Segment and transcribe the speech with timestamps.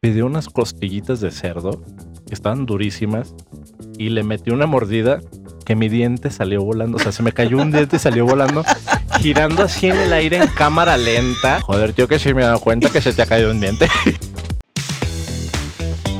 [0.00, 1.84] pidió unas costillitas de cerdo
[2.26, 3.34] que estaban durísimas
[3.98, 5.20] y le metí una mordida
[5.66, 6.96] que mi diente salió volando.
[6.96, 8.64] O sea, se me cayó un diente y salió volando,
[9.20, 11.60] girando así en el aire en cámara lenta.
[11.60, 13.88] Joder, tío, que sí me he dado cuenta que se te ha caído un diente.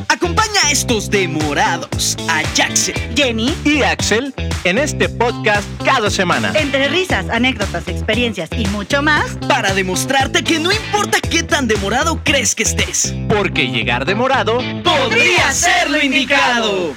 [0.08, 6.52] Acompaña a estos demorados, a Jackson, Jenny, Y Axel, en este podcast cada semana.
[6.54, 12.20] entre risas, anécdotas, experiencias y mucho más, para demostrarte que no importa qué tan demorado
[12.24, 16.94] crees que estés, Porque llegar demorado podría ser lo indicado.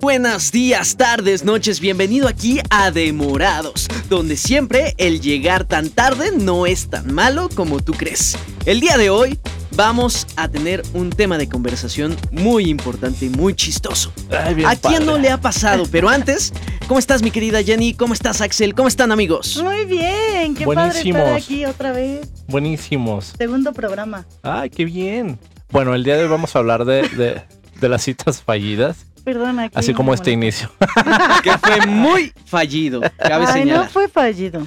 [0.00, 6.64] Buenos días, tardes, noches, bienvenido aquí a Demorados, donde siempre el llegar tan tarde no
[6.64, 8.38] es tan malo como tú crees.
[8.64, 9.38] El día de hoy
[9.80, 14.12] vamos a tener un tema de conversación muy importante y muy chistoso.
[14.30, 15.22] Ay, ¿A quién no padre.
[15.22, 15.84] le ha pasado?
[15.90, 16.52] Pero antes,
[16.86, 17.94] ¿cómo estás mi querida Jenny?
[17.94, 18.74] ¿Cómo estás Axel?
[18.74, 19.58] ¿Cómo están amigos?
[19.62, 21.22] muy bien, qué padre Buenísimos.
[21.22, 23.32] estar aquí otra vez, Buenísimos.
[23.38, 24.26] segundo programa.
[24.42, 25.38] Ay, qué bien.
[25.70, 27.42] Bueno, el día de hoy vamos a hablar de, de-
[27.80, 29.62] de las citas fallidas, Perdona.
[29.64, 30.70] aquí así como este inicio.
[31.42, 34.66] Que fue muy fallido, cabe Ay, no fue fallido,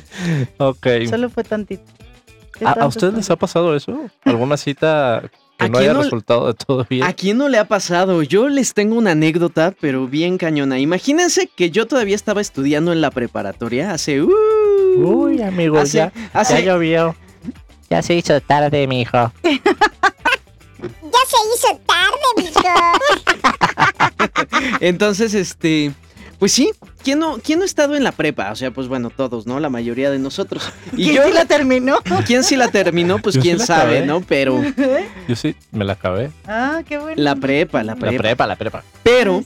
[0.57, 0.87] Ok.
[1.07, 1.83] solo fue tantito.
[2.57, 3.97] ¿Qué ¿A, a ustedes les ha pasado eso?
[4.25, 5.23] ¿Alguna cita
[5.57, 7.03] que ¿A no haya no- resultado de todo bien?
[7.03, 8.21] ¿A quién no le ha pasado?
[8.23, 10.77] Yo les tengo una anécdota, pero bien cañona.
[10.79, 14.21] Imagínense que yo todavía estaba estudiando en la preparatoria hace...
[14.21, 14.29] uh,
[14.97, 17.15] Uy, amigo, hace, ya, hace- ya llovió.
[17.89, 19.31] Ya se hizo tarde, mijo.
[20.83, 22.59] Ya se hizo tarde, mijo.
[24.81, 25.91] Entonces, este...
[26.43, 26.71] Pues sí,
[27.05, 28.51] ¿quién no, ¿quién no ha estado en la prepa?
[28.51, 29.61] O sea, pues bueno, todos, ¿no?
[29.61, 30.73] La mayoría de nosotros.
[30.91, 31.23] Y ¿Quién yo...
[31.23, 31.99] sí la terminó?
[32.27, 33.19] ¿Quién sí la terminó?
[33.19, 34.05] Pues Yo quién la sabe, acabé.
[34.07, 34.19] ¿no?
[34.19, 34.61] Pero
[35.29, 36.31] Yo sí, me la acabé.
[36.45, 37.15] ah, qué bueno.
[37.23, 38.17] la prepa, la La prepa.
[38.17, 38.83] prepa, la prepa.
[39.03, 39.45] Pero...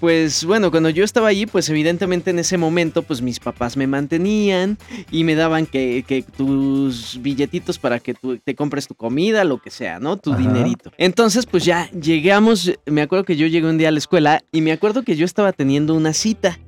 [0.00, 3.86] Pues bueno, cuando yo estaba allí, pues evidentemente en ese momento, pues mis papás me
[3.86, 4.76] mantenían
[5.10, 9.58] y me daban que, que tus billetitos para que tú te compres tu comida, lo
[9.58, 10.18] que sea, ¿no?
[10.18, 10.40] Tu Ajá.
[10.40, 10.92] dinerito.
[10.98, 14.60] Entonces, pues ya llegamos, me acuerdo que yo llegué un día a la escuela y
[14.60, 16.58] me acuerdo que yo estaba teniendo una cita.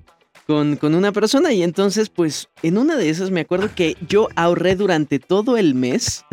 [0.47, 4.29] Con, con una persona y entonces pues en una de esas me acuerdo que yo
[4.35, 6.25] ahorré durante todo el mes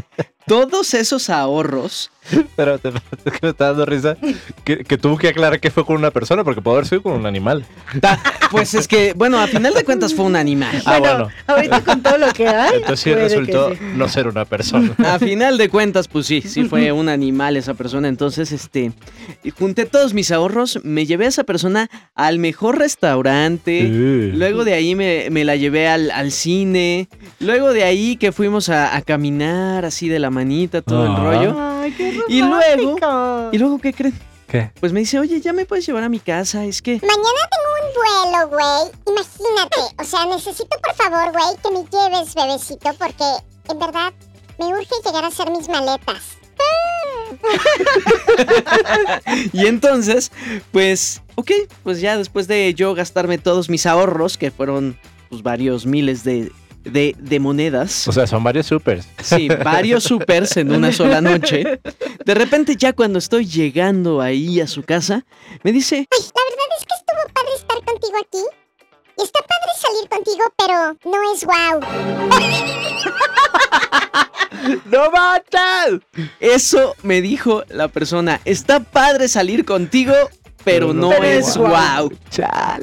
[0.47, 2.11] todos esos ahorros
[2.55, 2.89] Pero te,
[3.25, 4.17] es que me está dando risa
[4.63, 7.13] que, que tuvo que aclarar que fue con una persona porque puede haber sido con
[7.13, 7.65] un animal.
[8.01, 8.19] Ta-
[8.51, 10.81] Pues es que, bueno, a final de cuentas fue un animal.
[10.85, 11.31] Ah, bueno, bueno.
[11.47, 12.75] ahorita con todo lo que hay.
[12.77, 13.79] Entonces sí resultó sí.
[13.95, 14.93] no ser una persona.
[15.05, 18.07] A final de cuentas, pues sí, sí fue un animal esa persona.
[18.07, 18.91] Entonces, este,
[19.59, 23.81] junté todos mis ahorros, me llevé a esa persona al mejor restaurante.
[23.81, 24.31] Sí.
[24.37, 27.07] Luego de ahí me, me la llevé al, al cine.
[27.39, 31.15] Luego de ahí que fuimos a, a caminar así de la manita, todo el Ah.
[31.23, 31.55] rollo.
[31.81, 33.49] Ay, qué Y luego-.
[33.51, 34.13] Y luego, ¿qué creen?
[34.47, 34.69] ¿Qué?
[34.79, 36.65] Pues me dice, oye, ya me puedes llevar a mi casa.
[36.65, 38.91] Es que Mañana tengo un vuelo, güey.
[39.07, 39.81] Imagínate.
[39.99, 43.25] O sea, necesito por favor, güey, que me lleves, bebecito, porque
[43.69, 44.13] en verdad
[44.59, 46.37] me urge llegar a hacer mis maletas.
[49.53, 50.31] Y entonces,
[50.71, 51.51] pues, ok,
[51.83, 54.97] pues ya después de yo gastarme todos mis ahorros, que fueron
[55.29, 56.51] pues varios miles de,
[56.85, 59.07] de, de monedas, O sea, son varios supers.
[59.21, 61.79] sí, varios supers en una sola noche,
[62.25, 65.25] de repente ya cuando estoy llegando ahí a su casa,
[65.63, 68.43] me dice, Ay, la verdad es que estuvo padre estar contigo aquí.
[69.17, 71.79] Está padre salir contigo, pero no es wow.
[74.85, 76.01] ¡No matas!
[76.39, 80.13] Eso me dijo la persona, está padre salir contigo,
[80.65, 82.11] pero no Pero es wow.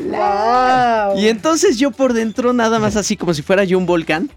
[0.09, 1.19] Wow.
[1.19, 4.31] Y entonces yo por dentro, nada más así como si fuera yo un volcán,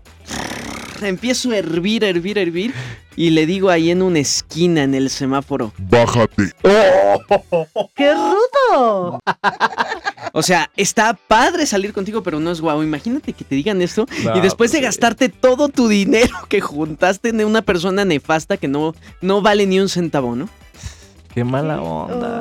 [1.02, 2.74] empiezo a hervir, a hervir, a hervir.
[3.18, 5.72] Y le digo ahí en una esquina en el semáforo.
[5.78, 6.52] Bájate.
[7.96, 9.20] ¡Qué rudo!
[10.34, 12.84] O sea, está padre salir contigo, pero no es guau.
[12.84, 15.00] Imagínate que te digan esto No, y después de pues sí.
[15.00, 19.80] gastarte todo tu dinero que juntaste en una persona nefasta que no, no vale ni
[19.80, 20.50] un centavo, ¿no?
[21.36, 22.40] Qué mala Qué onda.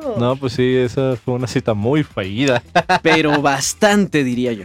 [0.00, 0.18] horror.
[0.18, 2.62] No, pues sí, esa fue una cita muy fallida.
[3.02, 4.64] Pero bastante, diría yo.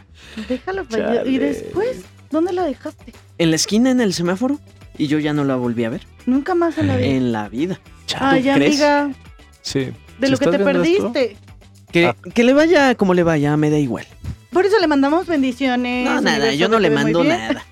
[0.50, 1.28] Déjalo fallar.
[1.28, 2.04] ¿Y después?
[2.32, 3.14] ¿Dónde la dejaste?
[3.38, 4.60] En la esquina, en el semáforo,
[4.98, 6.02] y yo ya no la volví a ver.
[6.26, 7.08] Nunca más en la vida.
[7.08, 7.80] En la vida.
[8.18, 8.82] Ay, ¿tú crees?
[8.82, 9.10] amiga,
[9.62, 9.90] Sí.
[10.20, 11.38] de lo que te perdiste.
[11.92, 12.16] Que, Ah.
[12.34, 14.06] que le vaya como le vaya, me da igual.
[14.52, 16.06] Por eso le mandamos bendiciones.
[16.10, 17.64] No, nada, yo no le mando nada.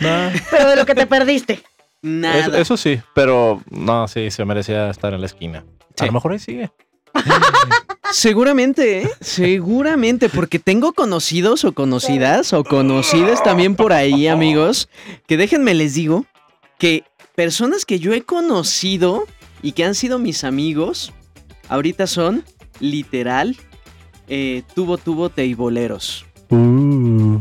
[0.00, 1.62] no, Pero de lo que te perdiste.
[2.02, 2.38] Nada.
[2.38, 5.64] eso, eso sí, pero no, sí, se merecía estar en la esquina.
[5.96, 6.04] Sí.
[6.04, 6.70] A lo mejor ahí sigue.
[8.10, 9.10] Seguramente, ¿eh?
[9.20, 14.88] Seguramente, porque tengo conocidos o conocidas o conocidas también por ahí, amigos,
[15.26, 16.24] que déjenme les digo
[16.78, 17.04] que
[17.34, 19.26] personas que yo he conocido
[19.62, 21.12] y que han sido mis amigos,
[21.68, 22.44] ahorita son
[22.80, 23.56] literal
[24.28, 26.24] eh, tubo tubo teiboleros.
[26.50, 27.40] Uh.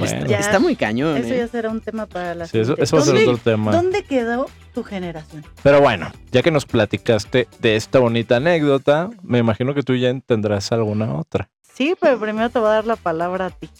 [0.00, 0.38] Bueno, Ya.
[0.38, 1.16] Está muy cañón.
[1.16, 1.38] Eso ¿eh?
[1.38, 3.72] ya será un tema para la sí, eso, va a ser ¿Dónde, otro tema.
[3.72, 5.44] ¿Dónde quedó tu generación?
[5.62, 10.12] Pero bueno, ya que nos platicaste de esta bonita anécdota, me imagino que tú ya
[10.20, 11.48] tendrás alguna otra.
[11.74, 13.70] Sí, pero primero te voy a dar la palabra a ti.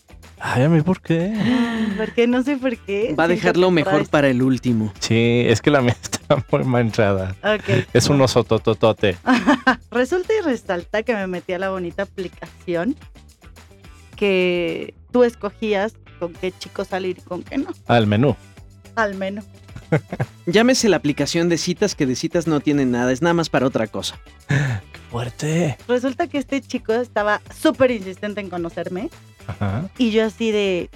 [0.43, 1.34] Ay, a mí, ¿por qué?
[1.99, 3.14] Porque no sé por qué.
[3.19, 4.93] Va a siento dejar lo que mejor para el último.
[4.99, 7.37] Sí, es que la mía está muy manchada.
[7.43, 7.87] Ok.
[7.93, 9.19] Es un oso tototote.
[9.90, 12.96] Resulta y resalta que me metí a la bonita aplicación
[14.17, 17.70] que tú escogías con qué chico salir y con qué no.
[17.88, 18.37] Al menú.
[18.94, 19.44] Al menos.
[20.46, 23.67] Llámese la aplicación de citas que de citas no tiene nada, es nada más para
[23.67, 24.20] otra cosa.
[25.11, 25.76] Fuerte.
[25.88, 29.11] Resulta que este chico estaba súper insistente en conocerme
[29.49, 29.90] Ajá.
[29.99, 30.88] y yo así de,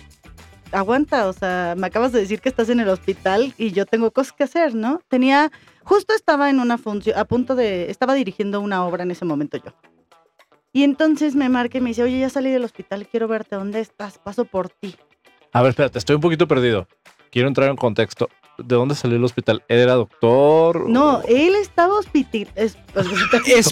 [0.70, 4.10] aguanta, o sea, me acabas de decir que estás en el hospital y yo tengo
[4.10, 5.00] cosas que hacer, ¿no?
[5.08, 5.50] Tenía,
[5.82, 9.56] justo estaba en una función, a punto de, estaba dirigiendo una obra en ese momento
[9.56, 9.72] yo.
[10.72, 13.80] Y entonces me marca y me dice, oye, ya salí del hospital, quiero verte, ¿dónde
[13.80, 14.18] estás?
[14.18, 14.96] Paso por ti.
[15.54, 16.86] A ver, espérate, estoy un poquito perdido.
[17.30, 18.28] Quiero entrar en contexto.
[18.58, 19.64] ¿De dónde salió el hospital?
[19.68, 20.88] ¿Era doctor?
[20.88, 22.76] No, él estaba hospital, es-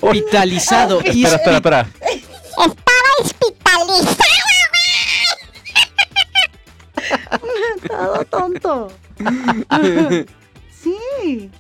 [0.03, 1.01] Hospitalizado.
[1.05, 1.89] y Espera, espera, espera.
[3.19, 4.17] Hospitalizado.
[7.89, 8.89] todo tonto.
[10.71, 11.51] Sí,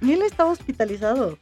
[0.00, 1.38] y él estaba hospitalizado.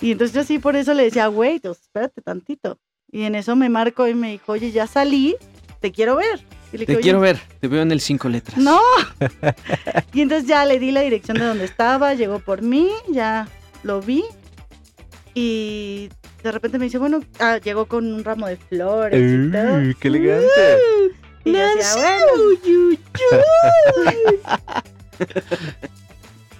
[0.00, 2.78] Y entonces yo sí por eso le decía, wait, pues, espérate tantito.
[3.10, 5.34] Y en eso me marcó y me dijo, oye, ya salí,
[5.80, 6.44] te quiero ver.
[6.72, 8.58] Y le Te quiero "Oye, ver, te veo en el cinco letras.
[8.58, 8.80] No.
[10.12, 13.48] y entonces ya le di la dirección de donde estaba, llegó por mí, ya
[13.82, 14.24] lo vi.
[15.34, 16.10] Y
[16.42, 19.74] de repente me dice, bueno, ah, llegó con un ramo de flores y todo.
[19.76, 20.48] Uy, ¡Qué elegante!
[21.44, 22.18] Y yo decía,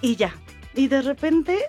[0.01, 0.33] y ya.
[0.75, 1.59] Y de repente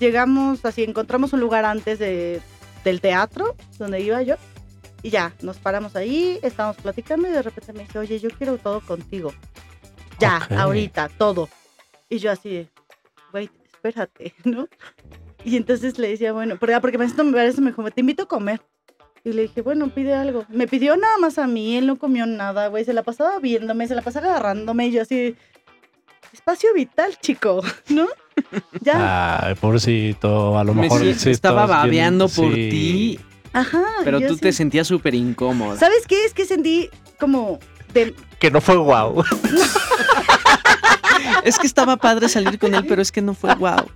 [0.00, 2.40] llegamos, así, encontramos un lugar antes de,
[2.84, 4.36] del teatro donde iba yo.
[5.02, 8.58] Y ya, nos paramos ahí, estábamos platicando y de repente me dice, oye, yo quiero
[8.58, 9.32] todo contigo.
[10.18, 10.52] Ya, Ok.
[10.58, 11.48] ahorita, todo.
[12.08, 12.68] Y yo así, de,
[13.32, 14.68] wait, espérate, ¿no?
[15.44, 18.28] Y entonces le decía, bueno, porque, porque me me parece, me dijo, te invito a
[18.28, 18.60] comer.
[19.24, 20.44] Y le dije, bueno, pide algo.
[20.48, 22.84] Me pidió nada más a mí, él no comió nada, güey.
[22.84, 25.36] Se la pasaba viéndome, se la pasaba agarrándome y yo así,
[26.32, 28.06] espacio vital, chico, ¿no?
[28.80, 30.56] Ya, Ay, pobrecito.
[30.58, 32.68] A lo Me mejor sí estaba estabas bien- babeando por sí.
[32.70, 33.20] ti,
[33.60, 33.84] ajá.
[34.04, 35.78] pero tú te sentías súper incómoda.
[35.78, 36.24] ¿Sabes qué?
[36.24, 37.58] Es que sentí como
[37.92, 38.14] de...
[38.38, 39.24] Que no fue guau.
[41.44, 43.86] Es que estaba padre salir con él, pero es que no fue guau.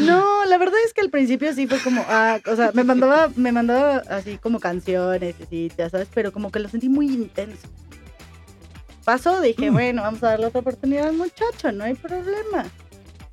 [0.00, 3.30] No, la verdad es que al principio sí fue como, ah, o sea, me mandaba,
[3.36, 7.06] me mandaba así como canciones, y así, ya sabes, pero como que lo sentí muy
[7.06, 7.68] intenso.
[9.04, 12.66] Pasó, dije, bueno, vamos a darle otra oportunidad al muchacho, no hay problema.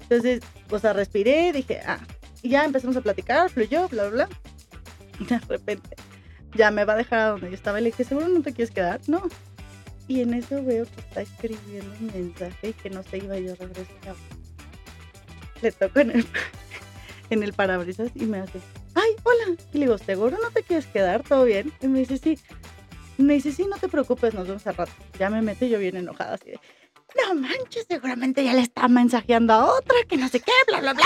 [0.01, 1.99] Entonces, o sea, respiré, dije, ah,
[2.45, 5.27] y ya empezamos a platicar, fluyó, bla, bla, bla.
[5.27, 5.95] De repente,
[6.53, 8.53] ya me va a dejar a donde yo estaba y le dije, ¿seguro no te
[8.53, 9.01] quieres quedar?
[9.07, 9.23] No.
[10.07, 13.55] Y en eso veo que está escribiendo un mensaje y que no se iba yo
[13.55, 14.15] regresar.
[15.63, 16.27] Le toco en el,
[17.31, 18.59] en el parabrisas y me hace,
[18.93, 19.57] ay, hola.
[19.73, 21.23] Y le digo, ¿seguro no te quieres quedar?
[21.23, 21.73] ¿Todo bien?
[21.81, 22.37] Y me dice, sí.
[23.17, 24.91] Me dice, sí, no te preocupes, nos vemos al rato.
[25.17, 26.59] Ya me meto y yo bien enojada así de,
[27.23, 30.93] no manches, seguramente ya le está mensajeando a otra, que no sé qué, bla, bla,
[30.93, 31.05] bla.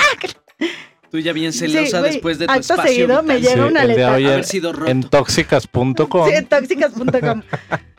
[1.11, 3.83] Tú ya bien Sí, celosa después de tu acto espacio seguido me llega Sí, una
[3.85, 4.13] letra.
[4.13, 4.91] Haber sido roto.
[4.91, 6.29] en tóxicas.com.
[6.29, 7.41] Sí, en tóxicas.com.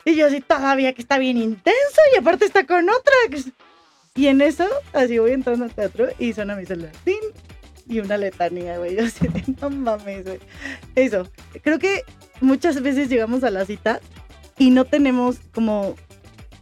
[0.05, 3.13] y yo así todavía que está bien intenso y aparte está con otra.
[4.15, 6.91] Y en eso, así voy entrando al teatro y suena mi celular.
[7.03, 7.15] ¡Tin!
[7.87, 8.95] Y una letanía, güey.
[8.95, 10.39] Yo así de, no mames, güey.
[10.95, 11.27] Eso.
[11.63, 12.03] Creo que
[12.39, 13.99] muchas veces llegamos a la cita
[14.57, 15.95] y no tenemos como...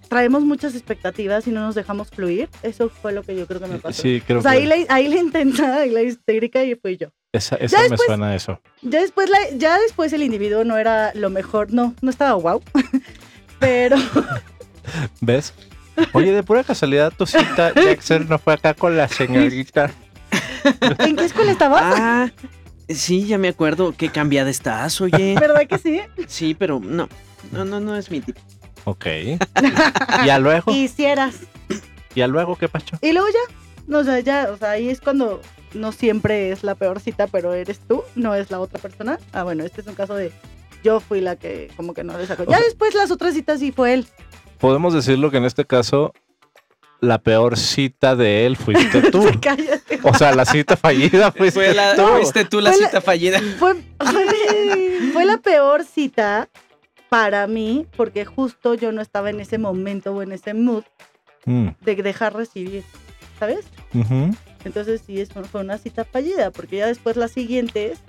[0.09, 2.49] Traemos muchas expectativas y no nos dejamos fluir.
[2.63, 4.01] Eso fue lo que yo creo que me pasó.
[4.01, 7.09] Sí, creo o sea, ahí la, ahí la y la histérica y fui yo.
[7.31, 8.59] esa, esa me después- suena a eso.
[8.81, 12.61] Ya después, la, ya después el individuo no era lo mejor, no, no estaba guau.
[13.59, 13.97] Pero
[15.21, 15.53] ¿Ves?
[16.13, 19.91] Oye, de pura casualidad, tu cita, Jackson, no fue acá con la señorita.
[20.99, 21.83] ¿en qué escuela estabas?
[21.83, 22.31] Ah,
[22.87, 23.93] sí, ya me acuerdo.
[23.95, 25.35] Qué cambiada estás, oye.
[25.39, 26.01] ¿Verdad que sí?
[26.27, 27.09] Sí, pero no.
[27.51, 28.39] No, no, no es mi tipo.
[28.89, 29.05] Ok.
[30.25, 30.71] ¿Y a luego?
[30.71, 31.35] Hicieras.
[32.15, 32.97] ¿Y a luego qué pacho?
[33.01, 33.53] Y luego ya,
[33.87, 35.41] no, o sea, ya, o sea, ahí es cuando
[35.73, 39.19] no siempre es la peor cita, pero eres tú, no es la otra persona.
[39.31, 40.31] Ah, bueno, este es un caso de
[40.83, 42.45] yo fui la que como que no le sacó.
[42.45, 44.07] Ya sea- después las otras citas sí fue él.
[44.57, 46.13] Podemos decirlo que en este caso,
[46.99, 49.23] la peor cita de él fuiste tú.
[49.39, 49.99] Cállate.
[50.03, 52.07] O sea, la cita fallida fuiste Fue la, tú.
[52.07, 53.39] fuiste tú la Fue la- cita fallida.
[53.59, 56.49] Fue, fue, fue la peor cita
[57.09, 60.83] para mí porque justo yo no estaba en ese momento o en ese mood
[61.45, 62.83] Mm, de dejar recibir,
[63.39, 63.65] ¿sabes?
[64.65, 67.99] Entonces sí, es, fue una cita fallida, porque ya después las siguientes,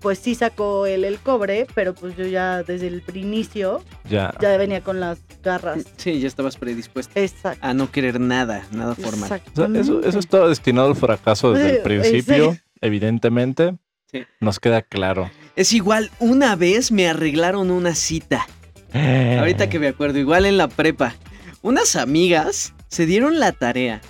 [0.00, 4.34] pues sí sacó él el cobre, pero pues yo ya desde el inicio Ya.
[4.40, 5.84] ya venía con las garras.
[5.98, 7.64] Sí, ya estabas predispuesta Exacto.
[7.64, 9.42] a no querer nada, nada formal.
[9.52, 12.60] O sea, eso, eso estaba destinado al fracaso desde el principio, sí.
[12.80, 13.76] evidentemente.
[14.10, 14.24] Sí.
[14.40, 15.30] Nos queda claro.
[15.56, 18.46] Es igual, una vez me arreglaron una cita.
[18.92, 21.14] Ahorita que me acuerdo, igual en la prepa.
[21.62, 24.00] Unas amigas se dieron la tarea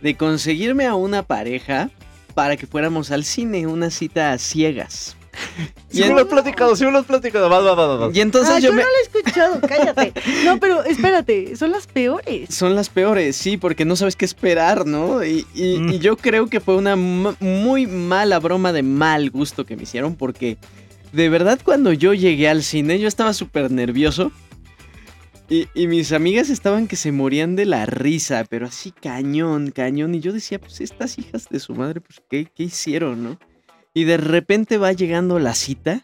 [0.00, 1.90] de conseguirme a una pareja
[2.34, 5.16] para que fuéramos al cine, una cita a ciegas.
[5.90, 7.48] Sí Y me en- lo has platicado, sí me lo has platicado.
[7.48, 8.16] Vas, vas, vas, vas.
[8.16, 8.82] Y entonces ah, yo yo, me...
[8.82, 10.12] no lo he escuchado, cállate.
[10.44, 12.54] No, pero espérate, son las peores.
[12.54, 15.24] Son las peores, sí, porque no sabes qué esperar, ¿no?
[15.24, 15.88] Y, y- Mm.
[15.94, 20.16] y yo creo que fue una muy mala broma de mal gusto que me hicieron,
[20.16, 20.58] porque
[21.12, 24.32] de verdad cuando yo llegué al cine yo estaba súper nervioso.
[25.48, 30.14] Y, y mis amigas estaban que se morían de la risa, pero así cañón, cañón.
[30.14, 33.38] Y yo decía, pues estas hijas de su madre, pues ¿qué, qué hicieron, no?
[33.92, 36.02] Y de repente va llegando la cita.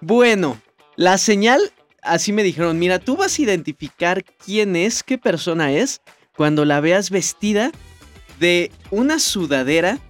[0.00, 0.60] Bueno,
[0.96, 1.60] la señal,
[2.02, 6.00] así me dijeron, mira, tú vas a identificar quién es, qué persona es,
[6.36, 7.70] cuando la veas vestida
[8.40, 10.00] de una sudadera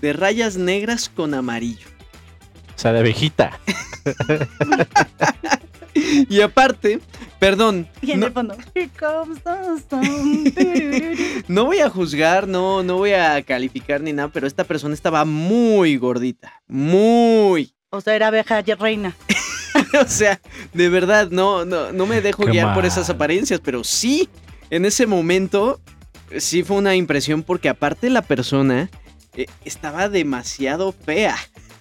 [0.00, 1.93] de rayas negras con amarillo.
[2.74, 3.58] O sea, de abejita.
[5.94, 7.00] Y aparte,
[7.38, 10.44] perdón, Y en no, el fondo, Here comes the sun.
[10.52, 11.42] turururu.
[11.48, 15.24] no voy a juzgar, no, no voy a calificar ni nada, pero esta persona estaba
[15.24, 17.74] muy gordita, muy.
[17.90, 19.14] O sea, era abeja reina.
[20.04, 20.40] o sea,
[20.72, 24.28] de verdad, no, no, no me dejo Qué guiar por esas apariencias, pero sí,
[24.70, 25.80] en ese momento,
[26.38, 28.90] sí fue una impresión porque aparte la persona
[29.36, 31.36] eh, estaba demasiado fea.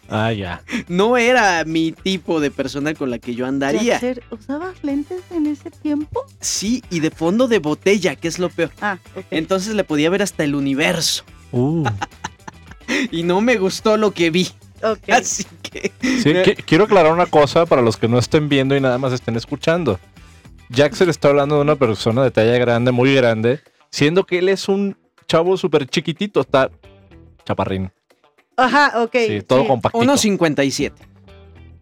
[0.09, 0.61] Ah, ya.
[0.87, 3.93] No era mi tipo de persona con la que yo andaría.
[3.93, 6.23] Jaxer, ¿Usabas lentes en ese tiempo?
[6.39, 8.71] Sí, y de fondo de botella, que es lo peor.
[8.81, 9.25] Ah, ok.
[9.31, 11.23] Entonces le podía ver hasta el universo.
[11.51, 11.83] Uh.
[13.11, 14.49] Y no me gustó lo que vi.
[14.83, 15.09] ok.
[15.09, 15.91] Así que.
[16.01, 19.13] Sí, qui- quiero aclarar una cosa para los que no estén viendo y nada más
[19.13, 19.99] estén escuchando.
[20.69, 24.67] Jackson está hablando de una persona de talla grande, muy grande, siendo que él es
[24.67, 26.69] un chavo súper chiquitito, está
[27.45, 27.91] chaparrín.
[28.57, 29.15] Ajá, ok.
[29.27, 29.67] sí, todo sí.
[29.67, 30.03] compactito.
[30.05, 30.93] 1.57.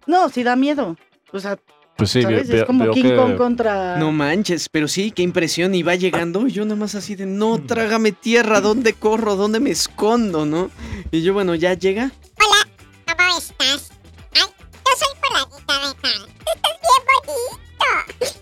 [0.07, 0.95] No, sí da miedo.
[1.33, 1.57] O sea,
[1.97, 2.47] Pues sí, ¿sabes?
[2.47, 3.97] veo- es como King que- Kong contra.
[3.97, 5.75] No manches, pero sí, qué impresión.
[5.75, 9.35] Y va llegando, y yo nada más así de, no, trágame tierra, ¿dónde corro?
[9.35, 10.45] ¿Dónde me escondo?
[10.45, 10.69] ¿No?
[11.11, 12.11] Y yo, bueno, ya llega.
[12.39, 13.91] Hola, ¿cómo estás?
[14.33, 16.29] Ay, yo soy fulanita de tal.
[16.55, 18.41] Estás bien bonito.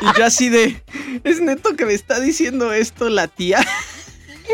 [0.00, 0.82] Y yo así de,
[1.24, 3.60] es neto que me está diciendo esto la tía.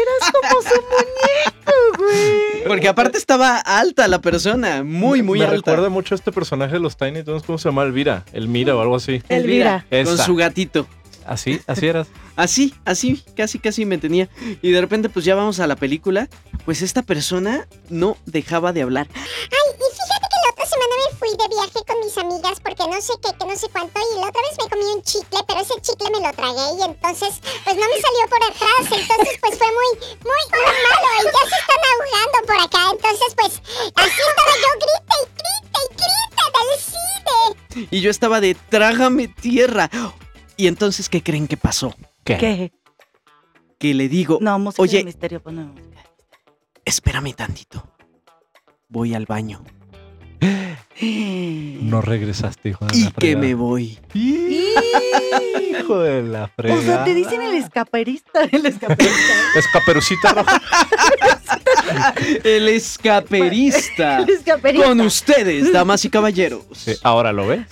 [0.02, 2.64] Eras como su muñeco, güey.
[2.66, 5.56] Porque aparte estaba alta la persona, muy, muy Me alta.
[5.56, 7.82] recuerda mucho a este personaje de los Tiny Toons, ¿cómo se llama?
[7.84, 8.24] Elvira.
[8.32, 9.22] Elmira o algo así.
[9.28, 9.86] Elvira.
[9.88, 10.24] Con Esa.
[10.24, 10.86] su gatito.
[11.26, 12.06] Así, así eras.
[12.36, 14.28] Así, así, casi, casi me tenía.
[14.62, 16.28] Y de repente, pues ya vamos a la película.
[16.64, 19.08] Pues esta persona no dejaba de hablar.
[19.14, 19.65] Ay,
[21.26, 23.98] fui de viaje con mis amigas porque no sé qué, que no sé cuánto.
[24.00, 26.82] Y la otra vez me comí un chicle, pero ese chicle me lo tragué y
[26.82, 28.82] entonces, pues no me salió por atrás.
[28.82, 29.90] Entonces, pues fue muy,
[30.22, 31.18] muy, muy malo.
[31.20, 32.82] Y ya se están ahogando por acá.
[32.92, 33.52] Entonces, pues
[33.96, 37.88] así estaba yo, grita y grita y grita del cine.
[37.90, 39.90] Y yo estaba de trágame tierra.
[40.56, 41.94] Y entonces, ¿qué creen que pasó?
[42.24, 42.38] ¿Qué?
[42.38, 42.72] ¿Qué?
[43.78, 44.98] Que le digo, No, música Oye.
[44.98, 46.02] de misterio, ponme música.
[46.84, 47.82] espérame tantito.
[48.88, 49.62] Voy al baño.
[51.00, 53.98] No regresaste, hijo de Y la que me voy.
[54.14, 56.80] Hijo de la fregada.
[56.80, 59.32] O sea, te dicen el escaperista, el escaperista.
[59.56, 60.62] Es caperucita roja.
[62.44, 64.18] El escaperista.
[64.26, 64.86] El escaperista.
[64.88, 66.64] Con ustedes, damas y caballeros.
[67.02, 67.66] Ahora lo ves.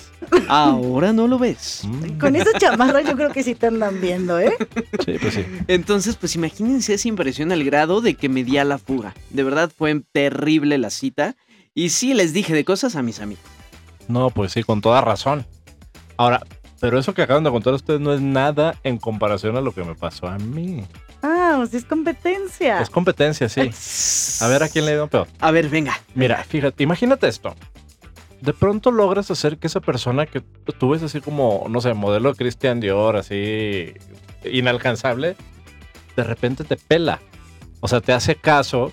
[0.48, 1.82] Ahora no lo ves.
[1.84, 4.54] Mm, Con esa chamarra yo creo que sí te andan viendo, ¿eh?
[5.04, 5.44] Sí, pues sí.
[5.68, 9.14] Entonces, pues imagínense esa impresión al grado de que me di a la fuga.
[9.30, 11.36] De verdad fue terrible la cita.
[11.74, 13.44] Y sí les dije de cosas a mis amigos.
[14.06, 15.44] No, pues sí, con toda razón.
[16.16, 16.46] Ahora,
[16.80, 19.82] pero eso que acaban de contar ustedes no es nada en comparación a lo que
[19.82, 20.84] me pasó a mí.
[21.22, 22.80] Ah, o sea, es competencia.
[22.80, 23.70] Es competencia, sí.
[24.44, 25.26] A ver a quién le ha ido peor.
[25.40, 25.98] A ver, venga.
[26.14, 27.56] Mira, fíjate, imagínate esto.
[28.40, 30.42] De pronto logras hacer que esa persona que
[30.78, 33.94] tú ves así como, no sé, modelo de Christian Dior, así
[34.44, 35.34] inalcanzable,
[36.14, 37.20] de repente te pela.
[37.80, 38.92] O sea, te hace caso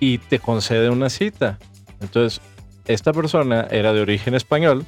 [0.00, 1.58] y te concede una cita.
[2.00, 2.40] Entonces,
[2.86, 4.84] esta persona era de origen español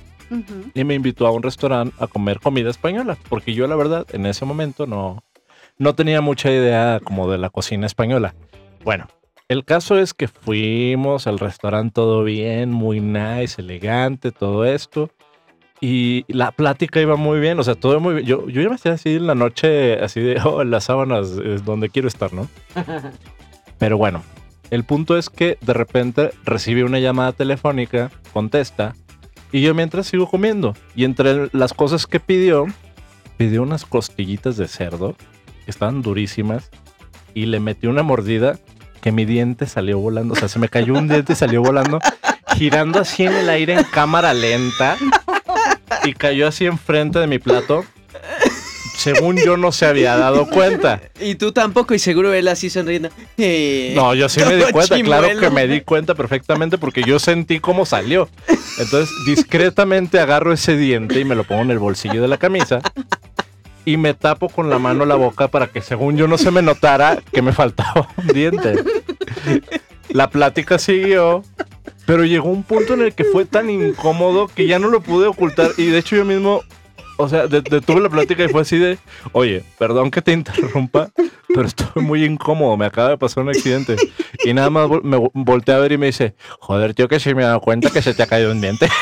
[0.75, 4.27] y me invitó a un restaurante a comer comida española, porque yo la verdad en
[4.27, 5.25] ese momento no,
[5.79, 8.35] no tenía mucha idea como de la cocina española.
[8.85, 9.07] Bueno,
[9.49, 15.11] el caso es que fuimos al restaurante todo bien, muy nice, elegante, todo esto.
[15.81, 18.27] Y la plática iba muy bien, o sea, todo muy bien.
[18.27, 21.65] Yo, yo ya me hacía así en la noche, así de, oh, las sábanas es
[21.65, 22.49] donde quiero estar, ¿no?
[23.79, 24.23] Pero bueno,
[24.71, 28.95] El punto es que de repente recibe una llamada telefónica, contesta,
[29.51, 30.75] y yo mientras sigo comiendo.
[30.95, 32.67] Y entre las cosas que pidió,
[33.37, 35.17] pidió unas costillitas de cerdo,
[35.65, 36.71] que estaban durísimas,
[37.35, 38.59] y le metió una mordida
[39.01, 40.35] que mi diente salió volando.
[40.35, 41.99] O sea, se me cayó un diente y salió volando,
[42.57, 44.97] girando así en el aire en cámara lenta,
[46.05, 47.85] y cayó así enfrente de mi plato.
[48.99, 51.01] Según yo no se había dado cuenta.
[51.21, 53.11] Y tú tampoco, y seguro él así sonriendo.
[53.37, 57.21] Eh, No, yo sí me di cuenta, claro que me di cuenta perfectamente porque yo
[57.21, 58.29] sentí cómo salió.
[58.81, 62.81] Entonces, discretamente agarro ese diente y me lo pongo en el bolsillo de la camisa
[63.85, 66.61] y me tapo con la mano la boca para que según yo no se me
[66.61, 68.75] notara que me faltaba un diente.
[70.11, 71.45] La plática siguió,
[72.05, 75.29] pero llegó un punto en el que fue tan incómodo que ya no lo pude
[75.29, 76.63] ocultar y de hecho yo mismo
[77.19, 78.99] o sea, de- detuve la plática y fue así de,
[79.33, 81.11] oye, perdón que te interrumpa,
[81.49, 83.97] pero estoy muy incómodo, me acaba de pasar un accidente.
[84.45, 87.35] Y nada más me vo- volteé a ver y me dice, joder, tío, que sí
[87.35, 88.89] me he dado cuenta que se te ha caído un diente.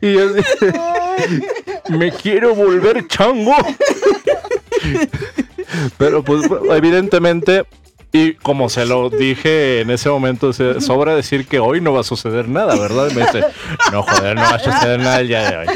[0.00, 0.72] y yo dije,
[1.90, 3.54] me quiero volver chango.
[5.98, 7.64] pero pues evidentemente...
[8.16, 12.04] Y como se lo dije en ese momento, sobra decir que hoy no va a
[12.04, 13.08] suceder nada, ¿verdad?
[13.10, 13.44] Y me dice,
[13.92, 15.66] no, joder, no va a suceder nada el día de hoy.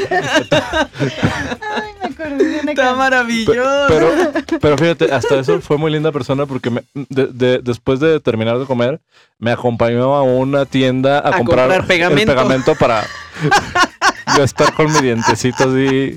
[0.51, 3.85] Ay, me acordé de una Está maravilloso.
[3.87, 4.11] Pero,
[4.59, 8.57] pero fíjate, hasta eso fue muy linda persona porque me- de- de- después de terminar
[8.59, 8.99] de comer,
[9.37, 12.31] me acompañó a una tienda a, A comprar, comprar pegamento.
[12.31, 13.03] el pegamento para
[14.37, 16.15] yo estar con mi dientecito así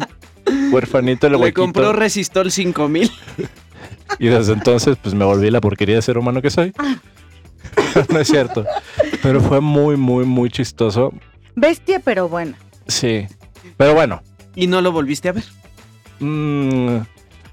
[0.71, 1.61] huerfanito, el Le huequito.
[1.62, 3.11] compró Resistol 5000.
[4.18, 6.73] Y desde entonces, pues me volví la porquería de ser humano que soy.
[8.11, 8.64] no es cierto.
[9.23, 11.12] Pero fue muy, muy, muy chistoso.
[11.56, 12.56] Bestia, pero buena.
[12.87, 13.26] Sí.
[13.76, 14.23] Pero bueno,
[14.54, 15.44] Y no lo volviste a ver.
[16.20, 16.99] mm,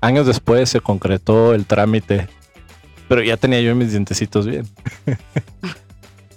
[0.01, 2.27] años después se concretó el trámite.
[3.07, 4.67] Pero ya tenía yo mis dientecitos bien.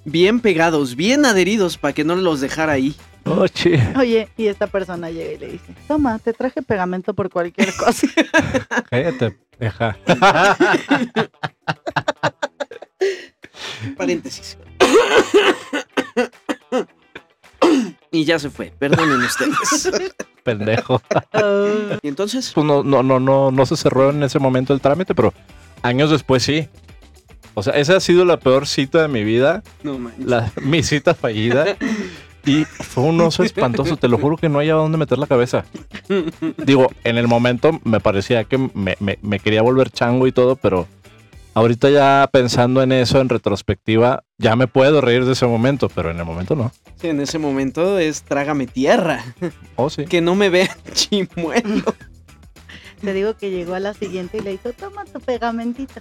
[0.06, 2.94] Bien pegados, bien adheridos para que no los dejara ahí.
[3.24, 3.72] Oh, chi.
[3.98, 8.06] Oye, y esta persona llega y le dice, toma, te traje pegamento por cualquier cosa.
[8.90, 9.96] Cállate, deja.
[13.96, 14.56] Paréntesis.
[18.10, 18.72] y ya se fue.
[18.78, 19.90] Perdonen ustedes.
[20.42, 21.00] Pendejo.
[22.02, 25.14] Y entonces, Pues no, no, no, no, no se cerró en ese momento el trámite,
[25.14, 25.32] pero
[25.82, 26.68] años después sí.
[27.54, 29.62] O sea, esa ha sido la peor cita de mi vida.
[29.82, 30.26] no manches.
[30.26, 31.76] la, mi cita fallida.
[32.46, 35.64] Y fue un oso espantoso, te lo juro que no hallaba dónde meter la cabeza.
[36.58, 40.56] Digo, en el momento me parecía que me, me- me quería volver chango y todo,
[40.56, 40.86] pero
[41.54, 46.10] ahorita ya pensando en eso en retrospectiva, ya me puedo reír de ese momento, pero
[46.10, 46.70] en el momento no.
[47.00, 49.24] Sí, en ese momento es trágame tierra.
[49.76, 50.04] Oh, sí.
[50.04, 51.94] Que no me vean chimuelo.
[53.00, 56.00] te digo que llegó a la siguiente y le dijo, toma tu pegamentito,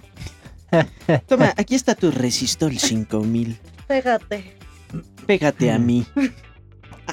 [1.28, 3.58] Toma, aquí está tu Resistol 5000.
[3.86, 4.56] pégate.
[5.26, 6.06] Pégate a mí.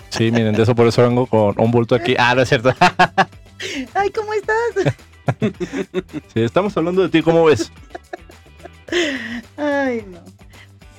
[0.09, 2.15] Sí, miren, de eso por eso vengo con un bulto aquí.
[2.17, 2.73] Ah, no es cierto.
[3.93, 4.95] Ay, ¿cómo estás?
[6.33, 7.71] Sí, estamos hablando de ti, ¿cómo ves?
[9.57, 10.19] Ay, no.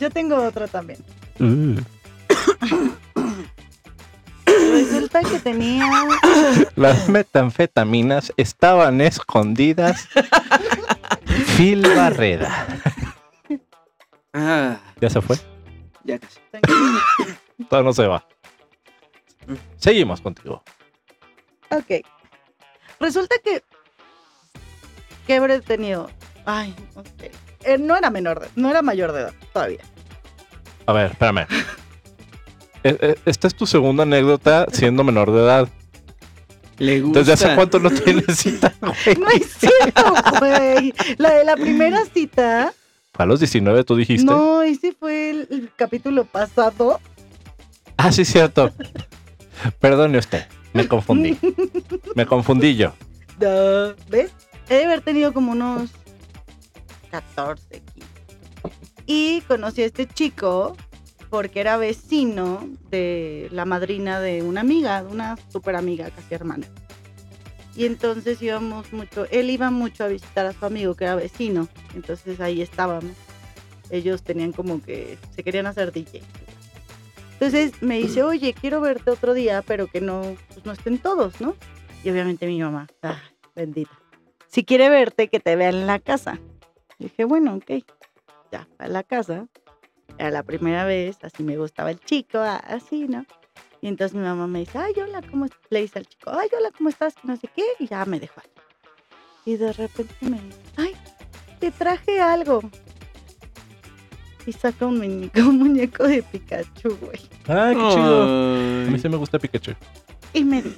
[0.00, 0.98] Yo tengo otra también.
[1.38, 1.80] Uh,
[4.46, 5.86] Resulta que tenía...
[6.76, 10.08] las metanfetaminas estaban escondidas.
[11.56, 12.66] Phil Barrera.
[14.32, 15.36] Ah, ¿Ya se fue?
[16.04, 16.38] Ya casi.
[17.68, 18.26] Todavía no se va.
[19.76, 20.62] Seguimos contigo.
[21.70, 22.04] Ok.
[23.00, 23.62] Resulta que...
[25.26, 26.10] Que habré tenido...
[26.44, 26.74] Ay,
[27.18, 27.30] sé.
[27.64, 29.80] Eh, no era menor, de- no era mayor de edad todavía.
[30.86, 31.46] A ver, espérame.
[32.84, 35.68] Eh, eh, Esta es tu segunda anécdota siendo menor de edad.
[36.78, 37.20] Le gusta.
[37.20, 39.16] ¿Desde hace cuánto no tienes cita, güey?
[39.20, 40.92] No es cierto, güey.
[41.18, 42.72] La de la primera cita...
[43.18, 44.24] A los 19 tú dijiste.
[44.24, 47.00] No, ese fue el, el capítulo pasado.
[47.96, 48.72] Ah, sí, cierto.
[49.80, 50.46] Perdone usted.
[50.72, 51.38] Me confundí.
[52.14, 52.94] Me confundí yo.
[54.08, 54.32] ¿Ves?
[54.68, 55.90] He de haber tenido como unos
[57.10, 58.08] 14, 15.
[59.06, 60.76] Y conocí a este chico
[61.28, 66.66] porque era vecino de la madrina de una amiga, de una super amiga, casi hermana.
[67.74, 71.68] Y entonces íbamos mucho, él iba mucho a visitar a su amigo que era vecino.
[71.94, 73.12] Entonces ahí estábamos.
[73.90, 76.22] Ellos tenían como que se querían hacer DJ.
[77.32, 81.40] Entonces me dice, oye, quiero verte otro día, pero que no, pues no estén todos,
[81.40, 81.56] ¿no?
[82.04, 83.16] Y obviamente mi mamá, ay,
[83.54, 83.98] bendita.
[84.46, 86.38] Si quiere verte, que te vea en la casa.
[86.98, 87.84] Y dije, bueno, ok.
[88.52, 89.48] Ya, a la casa.
[90.18, 93.24] Era la primera vez, así me gustaba el chico, así, ¿no?
[93.82, 95.60] Y entonces mi mamá me dice, ay, hola, ¿cómo estás?
[95.70, 97.14] Le dice al chico, ay, hola, ¿cómo estás?
[97.14, 97.64] Que No sé qué.
[97.80, 98.40] Y ya me dejó.
[99.44, 100.94] Y de repente me dice, ay,
[101.58, 102.62] te traje algo.
[104.46, 107.20] Y saca un muñeco, un muñeco de Pikachu, güey.
[107.48, 108.22] Ah, qué chido.
[108.22, 109.72] A mí sí me gusta Pikachu.
[110.32, 110.76] Y me dice,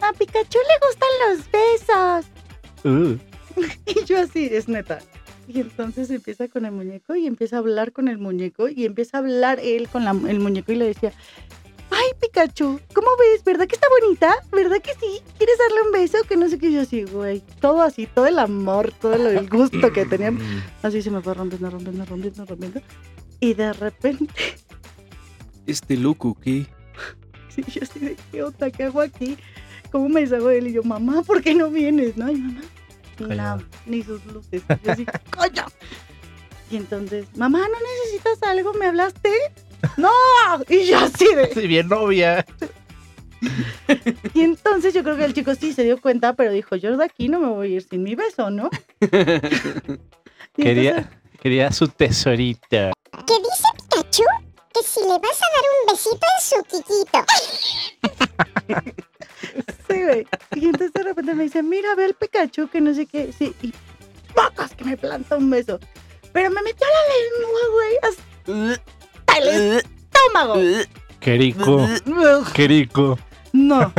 [0.00, 2.26] a Pikachu le gustan los besos.
[2.84, 3.16] Uh,
[3.86, 4.98] Y yo así, es neta.
[5.48, 9.16] Y entonces empieza con el muñeco y empieza a hablar con el muñeco y empieza
[9.16, 11.12] a hablar él con la- el muñeco y le decía,
[12.00, 13.44] ay Pikachu, ¿cómo ves?
[13.44, 14.34] ¿Verdad que está bonita?
[14.52, 15.20] ¿Verdad que sí?
[15.36, 16.18] ¿Quieres darle un beso?
[16.28, 17.42] Que no sé qué yo así, güey.
[17.60, 20.34] Todo así, todo el amor, todo el gusto que tenían.
[20.34, 22.80] mm, Así se me fue rompiendo, rompiendo, rompiendo, rompiendo.
[23.40, 24.34] Y de repente,
[25.66, 26.66] Este loco, ¿qué?
[27.48, 28.70] sí, yo así de, ¿qué onda?
[28.70, 29.36] ¿Qué hago aquí?
[29.92, 30.68] ¿Cómo me deshago de él?
[30.68, 32.16] Y yo, mamá, ¿por qué no vienes?
[32.16, 32.60] No, y mamá,
[33.18, 34.62] no, ni sus luces.
[34.82, 35.04] Yo así,
[35.36, 35.64] ¡coño!
[36.70, 38.72] Y entonces, mamá, ¿no necesitas algo?
[38.74, 39.30] ¿Me hablaste?
[39.96, 40.10] ¡No!
[40.68, 41.52] Y yo así de...
[41.54, 42.44] Sí, bien novia.
[44.34, 47.04] Y entonces yo creo que el chico sí se dio cuenta, pero dijo, yo de
[47.04, 48.68] aquí no me voy a ir sin mi beso, ¿no?
[49.00, 49.98] Entonces-
[50.54, 52.68] Quería, quería su tesorito.
[52.68, 54.24] ¿Qué dice Pikachu?
[54.74, 57.24] Que si le vas a dar un besito en su quiquito.
[59.88, 60.26] Sí, güey.
[60.54, 63.32] Y entonces de repente me dice, mira, ve el Pikachu, que no sé qué.
[63.36, 63.72] Sí, y
[64.34, 65.80] pocos que me planta un beso.
[66.32, 67.02] Pero me metió la
[67.42, 68.76] lengua, güey,
[69.30, 70.54] hasta el estómago.
[71.20, 71.86] Qué rico.
[72.54, 73.18] Qué rico.
[73.52, 73.92] No,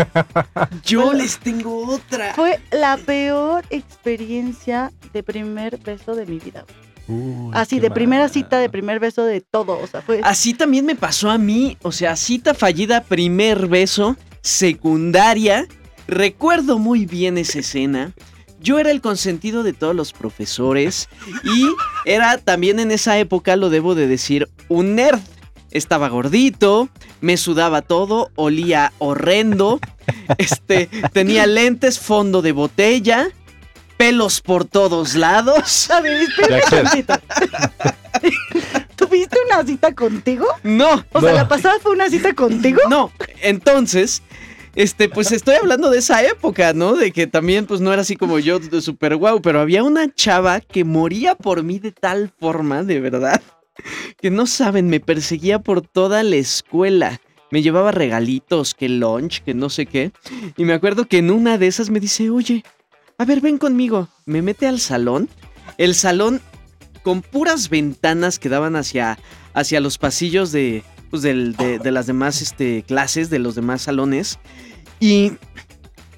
[0.86, 2.34] Yo les tengo otra.
[2.36, 6.66] fue la peor experiencia de primer beso de mi vida.
[7.08, 9.78] Uy, Así, de primera cita, de primer beso, de todo.
[9.78, 10.22] O sea, fue...
[10.24, 15.68] Así también me pasó a mí, o sea, cita fallida, primer beso, secundaria.
[16.08, 18.14] Recuerdo muy bien esa escena.
[18.62, 21.10] Yo era el consentido de todos los profesores
[21.44, 21.68] y
[22.06, 25.20] era también en esa época, lo debo de decir, un nerd.
[25.72, 26.90] Estaba gordito,
[27.22, 29.80] me sudaba todo, olía horrendo,
[30.38, 33.30] este, tenía lentes, fondo de botella,
[33.96, 35.90] pelos por todos lados.
[35.90, 36.80] A ver, espera Jackson.
[36.80, 37.14] un tantito.
[38.96, 40.46] ¿Tuviste una cita contigo?
[40.64, 42.82] No, O sea, la pasada fue una cita contigo.
[42.90, 44.22] No, entonces,
[44.76, 46.96] este, pues estoy hablando de esa época, ¿no?
[46.96, 50.14] De que también, pues no era así como yo de super guau, pero había una
[50.14, 53.42] chava que moría por mí de tal forma, de verdad,
[54.22, 57.20] que no saben, me perseguía por toda la escuela.
[57.52, 60.14] Me llevaba regalitos, que lunch, que no sé qué.
[60.56, 62.64] Y me acuerdo que en una de esas me dice, oye,
[63.18, 64.08] a ver, ven conmigo.
[64.26, 65.28] Me mete al salón.
[65.78, 66.40] El salón
[67.04, 69.20] con puras ventanas que daban hacia,
[69.54, 73.84] hacia los pasillos de, pues, del- de, de las demás este, clases, de los demás
[73.84, 74.40] salones.
[75.00, 75.34] Y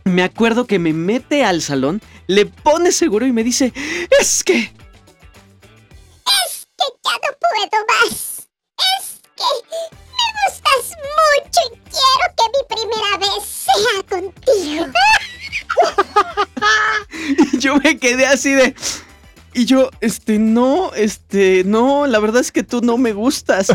[0.05, 3.73] me acuerdo que me mete al salón, le pone seguro y me dice,
[4.21, 4.71] es que...
[6.75, 8.47] Que ya no puedo más.
[8.99, 14.85] Es que me gustas mucho y quiero que mi primera vez sea contigo.
[17.53, 18.75] Y yo me quedé así de...
[19.53, 23.67] Y yo, este, no, este, no, la verdad es que tú no me gustas.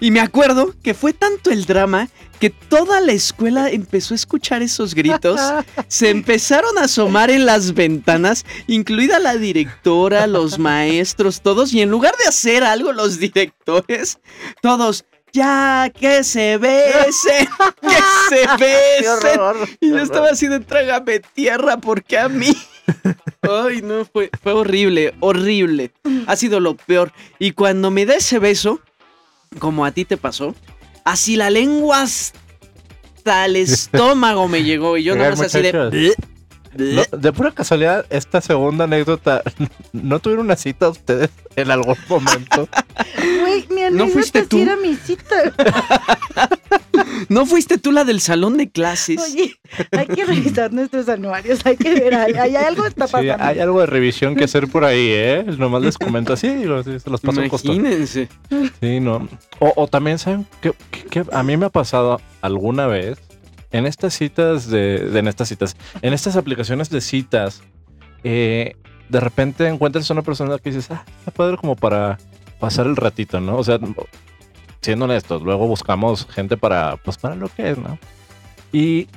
[0.00, 2.08] Y me acuerdo que fue tanto el drama
[2.40, 5.40] que toda la escuela empezó a escuchar esos gritos.
[5.88, 11.72] Se empezaron a asomar en las ventanas, incluida la directora, los maestros, todos.
[11.72, 14.18] Y en lugar de hacer algo los directores,
[14.60, 17.48] todos, ya que se besen,
[17.80, 17.96] que
[18.28, 19.76] se besen.
[19.80, 22.56] Y yo estaba así de trágame tierra porque a mí.
[23.42, 25.92] Ay, no, fue, fue horrible, horrible.
[26.26, 27.12] Ha sido lo peor.
[27.38, 28.80] Y cuando me da ese beso,
[29.58, 30.54] como a ti te pasó,
[31.04, 34.96] así la lengua hasta el estómago me llegó.
[34.96, 36.14] Y yo nomás así de.
[36.76, 39.42] No, de pura casualidad, esta segunda anécdota,
[39.92, 42.68] ¿no tuvieron una cita ustedes en algún momento?
[43.40, 44.58] Güey, mi ¿No anécdota fuiste sí tú?
[44.58, 45.36] era mi cita.
[47.28, 49.20] ¿No fuiste tú la del salón de clases?
[49.20, 49.56] Oye,
[49.92, 53.44] hay que revisar nuestros anuarios, hay que ver, hay, hay algo está Sí, pasando.
[53.44, 55.44] hay algo de revisión que hacer por ahí, ¿eh?
[55.58, 57.42] Nomás les comento así y los, se los paso.
[57.42, 58.28] Imagínense.
[58.80, 59.28] Sí, no.
[59.60, 61.24] O, o también, ¿saben qué, qué- qué?
[61.32, 63.18] A mí me ha pasado alguna vez
[63.74, 67.62] en estas citas de, de- en estas citas, en estas aplicaciones de citas,
[68.22, 68.76] eh,
[69.08, 72.18] de repente encuentras a una persona que dices, ah, está padre como para
[72.60, 73.56] pasar el ratito, ¿no?
[73.56, 73.78] O sea,
[74.80, 77.98] siendo honestos, luego buscamos gente para, pues para lo que es, ¿no?
[78.72, 79.08] Y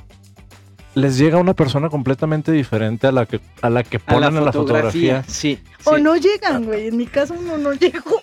[0.95, 4.43] les llega una persona completamente diferente a la que, a la que A ponen en
[4.45, 5.23] la fotografía.
[5.27, 5.59] Sí.
[5.83, 6.01] O sí.
[6.01, 6.87] no llegan, güey.
[6.87, 8.19] En mi caso uno no llegó.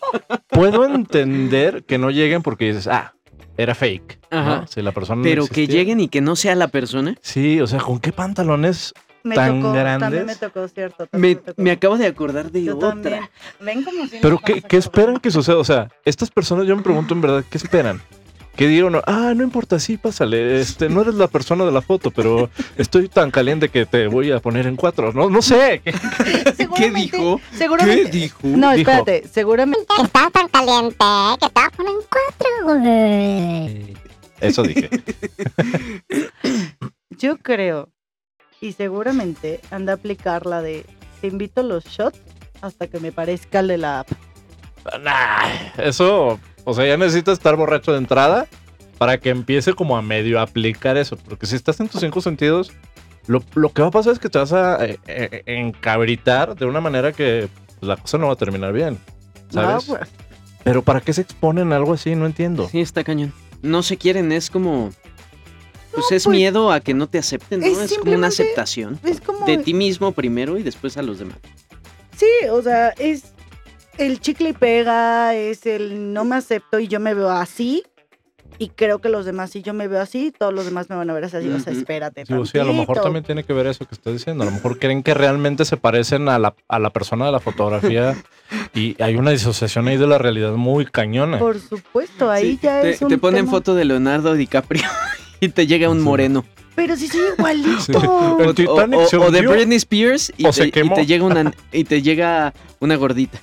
[0.48, 3.14] Puedo entender que no lleguen porque dices, ah,
[3.56, 4.18] era fake.
[4.30, 4.38] ¿no?
[4.38, 4.66] Ajá.
[4.68, 7.14] Si la persona no Pero que lleguen y que no sea la persona.
[7.20, 8.92] Sí, o sea, ¿con qué pantalones?
[9.22, 10.00] Me ¿Tan tocó, grandes?
[10.00, 11.04] también me tocó, cierto.
[11.04, 11.62] Me, también tocó.
[11.62, 12.90] me acabo de acordar de Yo otra.
[12.90, 13.20] también.
[13.60, 15.56] Ven como si ¿Pero qué, qué esperan que suceda?
[15.56, 18.02] O sea, estas personas, yo me pregunto en verdad, ¿qué esperan?
[18.56, 18.88] ¿Qué digo?
[18.88, 20.60] No, ah, no importa, sí, pásale.
[20.60, 24.30] Este, no eres la persona de la foto, pero estoy tan caliente que te voy
[24.30, 25.12] a poner en cuatro.
[25.12, 25.80] No, no sé.
[25.84, 27.40] ¿Qué- ¿Qué Seguramente- dijo?
[27.50, 28.10] ¿Qué Seguramente.
[28.10, 28.38] dijo?
[28.44, 28.90] No, Dijo.
[28.90, 29.86] espérate, seguramente.
[29.96, 32.48] Que estaba tan caliente que te voy a poner en cuatro,
[32.80, 33.96] güey.
[34.40, 34.90] Eso dije.
[37.10, 37.90] Yo creo,
[38.60, 40.84] y seguramente anda a aplicar la de
[41.20, 42.20] te invito a los shots
[42.60, 44.08] hasta que me parezca el de la app.
[45.02, 48.46] Nah, eso, o sea, ya necesitas estar borracho de entrada
[48.98, 51.16] para que empiece como a medio aplicar eso.
[51.16, 52.72] Porque si estás en tus cinco sentidos,
[53.26, 56.66] lo, lo que va a pasar es que te vas a eh, eh, encabritar de
[56.66, 57.48] una manera que
[57.78, 58.98] pues, la cosa no va a terminar bien.
[59.50, 59.84] ¿Sabes?
[59.84, 60.00] Pues,
[60.62, 62.14] Pero ¿para qué se exponen a algo así?
[62.14, 62.68] No entiendo.
[62.68, 63.32] Sí, está cañón.
[63.62, 64.90] No se quieren, es como.
[65.92, 67.66] Pues No, es pues, miedo a que no te acepten, ¿no?
[67.66, 69.46] es Es, como una aceptación es como.
[69.46, 71.38] de ti mismo primero y después a los demás.
[72.16, 73.33] Sí, o sea, es
[73.98, 77.82] el chicle y pega, es el no me acepto y yo me veo así.
[78.56, 81.10] Y creo que los demás, si yo me veo así, todos los demás me van
[81.10, 81.36] a ver así.
[81.48, 82.24] O sea, espérate.
[82.44, 84.44] Sí, a lo mejor también tiene que ver eso que estás diciendo.
[84.44, 87.40] A lo mejor creen que realmente se parecen a la, a la persona de la
[87.40, 88.14] fotografía
[88.74, 91.40] y hay una disociación ahí de la realidad muy cañona.
[91.40, 93.50] Por supuesto, ahí Sí, ya te, es un te ponen tema.
[93.50, 94.84] foto de Leonardo DiCaprio
[95.40, 96.04] y te llega un Sí.
[96.04, 96.44] moreno.
[96.76, 97.80] Pero sí soy igualito.
[98.00, 98.06] Sí.
[98.08, 99.44] O, El Titanic o- se o de.
[99.48, 100.94] Britney Spears y, O se te, y quemó.
[100.94, 103.40] te llega una y te llega una gordita.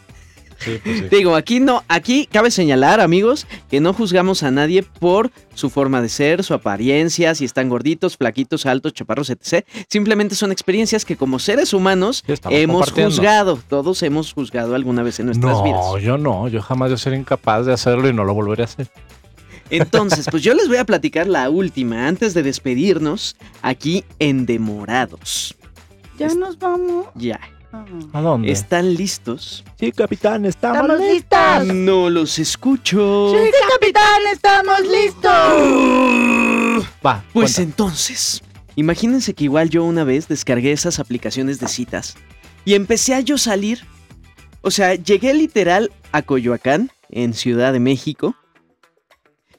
[0.64, 1.06] Sí, pues sí.
[1.10, 6.02] Digo, aquí no, aquí cabe señalar, amigos, que no juzgamos a nadie por su forma
[6.02, 9.66] de ser, su apariencia, si están gorditos, flaquitos, altos, chaparros, etc.
[9.90, 13.60] Simplemente son experiencias que como seres humanos estamos hemos juzgado.
[13.68, 16.04] Todos hemos juzgado alguna vez en nuestras No, vidas.
[16.04, 18.88] yo no, yo jamás yo seré incapaz de hacerlo y no lo volveré a hacer.
[19.70, 25.56] Entonces, pues yo les voy a platicar la última antes de despedirnos aquí en Demorados.
[26.20, 27.06] Ya nos vamos.
[27.16, 27.40] Ya.
[28.14, 28.52] ¿A dónde?
[28.52, 29.64] ¿Están listos?
[29.80, 31.68] Sí, capitán, estamos, Estamos listos.
[31.76, 33.34] No los escucho.
[33.34, 35.32] Sí, capitán, estamos listos.
[37.06, 37.62] Va, Pues cuenta.
[37.62, 38.42] entonces,
[38.76, 42.16] imagínense que igual yo una vez descargué esas aplicaciones de citas
[42.66, 43.86] y empecé a yo salir.
[44.62, 48.36] O sea, llegué literal a Coyoacán, en Ciudad de México,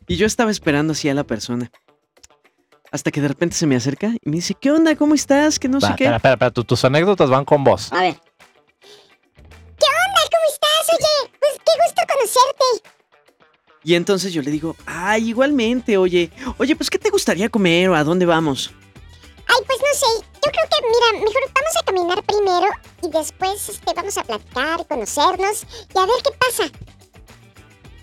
[0.07, 1.71] y yo estaba esperando así a la persona.
[2.93, 4.95] Hasta que de repente se me acerca y me dice, ¿qué onda?
[4.97, 5.59] ¿Cómo estás?
[5.59, 6.05] Que no Va, sé qué.
[6.05, 7.91] espera, espera, espera, tu- tus anécdotas van con vos.
[7.93, 8.15] A ver.
[8.15, 10.21] ¿Qué onda?
[10.31, 10.89] ¿Cómo estás?
[10.93, 12.91] Oye, pues qué gusto conocerte.
[13.85, 17.95] Y entonces yo le digo, ay, igualmente, oye, oye, pues ¿qué te gustaría comer o
[17.97, 18.71] a dónde vamos?
[19.49, 20.27] Ay, pues no sé.
[20.45, 22.67] Yo creo que, mira, mejor vamos a caminar primero
[23.03, 26.71] y después este, vamos a platicar, conocernos y a ver qué pasa.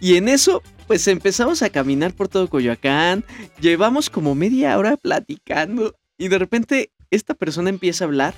[0.02, 3.23] Y en eso, pues empezamos a caminar por todo Coyoacán,
[3.62, 8.34] llevamos como media hora platicando y de repente esta persona empieza a hablar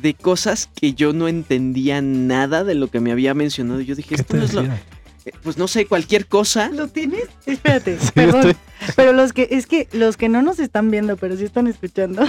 [0.00, 3.80] de cosas que yo no entendía nada de lo que me había mencionado.
[3.80, 4.62] Yo dije, ¿Qué esto no es lo...
[4.62, 4.80] decía?
[5.24, 6.68] eh, Pues no sé, cualquier cosa.
[6.70, 7.24] ¿Lo tienes?
[7.46, 8.46] Espérate, Sí, perdón.
[8.50, 8.56] estoy-
[8.94, 12.22] Pero los que, es que los que no nos están viendo, pero sí están escuchando,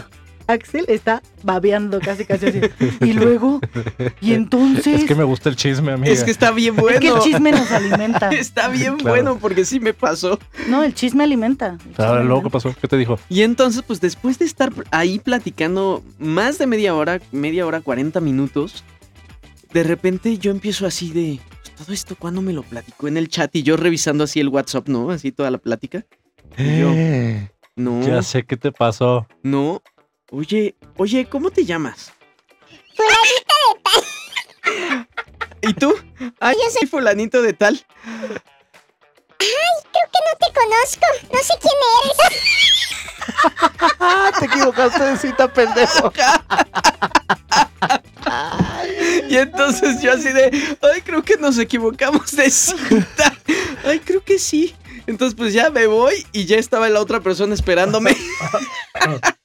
[0.49, 2.61] Axel está babeando casi casi así.
[3.01, 3.59] Y luego,
[4.19, 6.11] y entonces, Es que me gusta el chisme, amiga.
[6.11, 6.95] Es que está bien bueno.
[6.95, 8.29] es que el chisme nos alimenta.
[8.31, 9.09] Está bien Claro.
[9.15, 10.39] bueno porque sí me pasó.
[10.67, 11.77] No, el chisme alimenta.
[11.97, 12.75] Ahora, luego, ¿qué pasó?
[12.81, 13.19] ¿Qué te dijo?
[13.29, 18.19] Y entonces, pues después de estar ahí platicando más de media hora, media hora, 40
[18.21, 18.83] minutos,
[19.71, 21.39] de repente yo empiezo así de,
[21.77, 23.55] todo esto, ¿cuándo me lo platicó en el chat?
[23.55, 25.11] Y yo revisando así el WhatsApp, ¿no?
[25.11, 26.05] Así toda la plática.
[26.57, 29.27] Y yo, Eh, no, Ya sé qué te pasó.
[29.43, 29.81] no.
[30.31, 32.13] Oye, oye, ¿cómo te llamas?
[35.61, 35.97] ¿Y tú?
[36.39, 37.83] Ay, yo soy fulanito de tal.
[39.37, 39.49] Creo
[39.93, 41.05] que no te conozco.
[41.33, 42.17] No sé quién eres.
[44.39, 46.11] Te equivocaste de cita, pendejo.
[49.27, 53.35] Y entonces yo así de, ay, creo que nos equivocamos de cita.
[53.83, 54.75] Ay, creo que sí.
[55.07, 58.15] Entonces pues ya me voy y ya estaba la otra persona esperándome.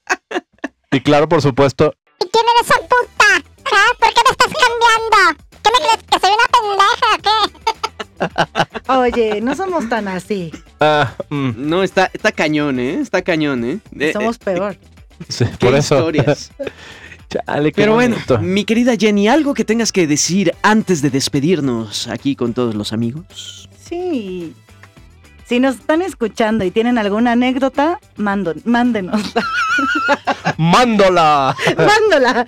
[0.95, 3.51] Y claro, por supuesto, ¿Y quién eres esa puta?
[3.73, 3.93] ¿Ah?
[3.99, 5.45] ¿Por qué me estás cambiando?
[5.63, 6.03] ¿Qué me crees?
[6.11, 7.19] ¿Que soy una pendeja o
[8.87, 8.93] qué?
[8.93, 10.53] Oye, no somos tan así.
[10.81, 13.01] ah, mm, No, está, está cañón, ¿eh?
[13.01, 13.81] Está cañón, ¿eh?
[13.99, 14.77] Eh, Somos eh, peor.
[15.29, 15.97] sí, qué por eso.
[15.99, 16.53] historias.
[17.29, 22.07] Chale, qué Pero bueno, mi querida Jenny, ¿algo que tengas que decir antes de despedirnos
[22.07, 23.69] aquí con todos los amigos?
[23.89, 24.55] Sí.
[25.47, 29.21] Si nos están escuchando y tienen alguna anécdota, mando, mándenos.
[30.57, 31.55] ¡Mándola!
[31.77, 32.47] Mándola.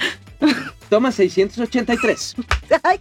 [0.88, 2.36] Toma 683.
[2.82, 2.98] Ay,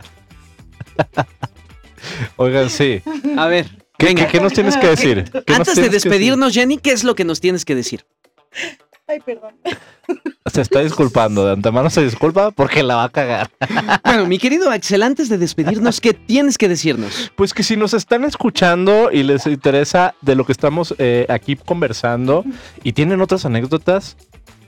[2.38, 3.02] Oigan, sí.
[3.38, 4.26] A ver, ¿Qué, venga.
[4.26, 5.24] qué- qué nos tienes que decir?
[5.32, 8.06] ¿Qué nos Antes de despedirnos, Jenny, ¿qué es lo que nos tienes que decir?
[9.08, 9.56] ay, perdón.
[10.56, 11.46] Se está disculpando.
[11.46, 13.52] De antemano se disculpa porque la va a cagar.
[14.04, 17.32] Bueno, mi querido Axel, antes de despedirnos, ¿qué tienes que decirnos?
[17.36, 21.58] Pues que si nos están escuchando y les interesa de lo que estamos eh, aquí
[21.58, 22.46] conversando
[22.84, 24.16] y tienen otras anécdotas,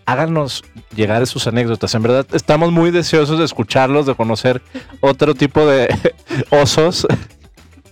[0.05, 1.95] háganos llegar sus anécdotas.
[1.95, 4.61] En verdad, estamos muy deseosos de escucharlos, de conocer
[4.99, 5.87] otro tipo de
[6.49, 7.07] osos.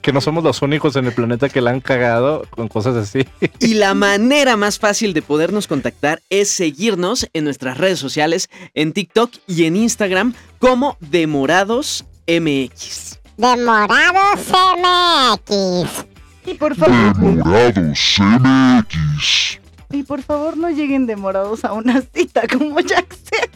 [0.05, 3.25] Que no somos los únicos en el planeta que la han cagado con cosas así.
[3.59, 8.93] Y la manera más fácil de podernos contactar es seguirnos en nuestras redes sociales, en
[8.93, 13.17] TikTok y en Instagram como Demorados MX.
[13.35, 14.45] Demorados
[14.77, 16.05] MX.
[16.45, 19.59] Y por favor, Demorados MX.
[19.89, 23.49] y por favor no lleguen demorados a una cita como Jackson.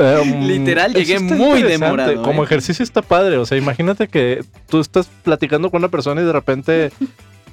[0.00, 2.46] Um, Literal, llegué muy demorado, Como ¿eh?
[2.46, 3.36] ejercicio está padre.
[3.36, 6.90] O sea, imagínate que tú estás platicando con una persona y de repente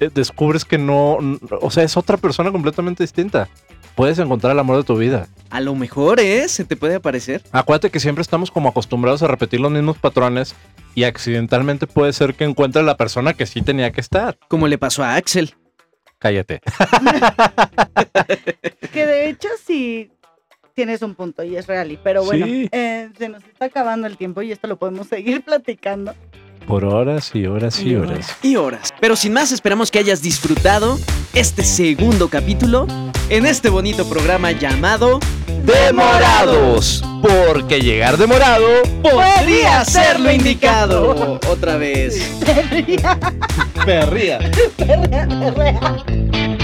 [0.00, 1.18] eh, descubres que no.
[1.60, 3.48] O sea, es otra persona completamente distinta.
[3.94, 5.28] Puedes encontrar el amor de tu vida.
[5.50, 6.48] A lo mejor, ¿eh?
[6.48, 7.42] Se te puede aparecer.
[7.52, 10.54] Acuérdate que siempre estamos como acostumbrados a repetir los mismos patrones
[10.94, 14.38] y accidentalmente puede ser que encuentres la persona que sí tenía que estar.
[14.48, 15.54] Como le pasó a Axel.
[16.18, 16.60] Cállate.
[18.92, 20.10] Que de hecho sí
[20.80, 21.92] tienes un punto y es real.
[21.92, 22.66] y- Pero bueno, Sí.
[22.72, 26.14] eh, se nos está acabando el tiempo y esto lo podemos seguir platicando.
[26.66, 28.34] Por horas y horas y horas.
[28.42, 28.90] y horas.
[28.98, 30.98] Pero sin más, esperamos que hayas disfrutado
[31.34, 32.86] este segundo capítulo
[33.28, 35.20] en este bonito programa llamado
[35.64, 37.02] ¡Demorados!
[37.20, 38.66] Porque llegar demorado
[39.02, 41.38] Podría ser lo indicado.
[41.50, 42.22] Otra vez.
[43.84, 44.38] perría.
[44.78, 46.59] Real, real.